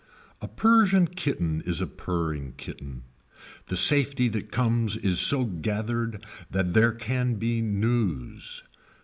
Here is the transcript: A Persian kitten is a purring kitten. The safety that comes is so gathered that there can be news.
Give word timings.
A 0.41 0.47
Persian 0.47 1.05
kitten 1.05 1.61
is 1.63 1.79
a 1.79 1.85
purring 1.85 2.55
kitten. 2.57 3.03
The 3.67 3.75
safety 3.75 4.29
that 4.29 4.49
comes 4.51 4.97
is 4.97 5.19
so 5.19 5.43
gathered 5.43 6.25
that 6.49 6.73
there 6.73 6.93
can 6.93 7.35
be 7.35 7.61
news. 7.61 8.63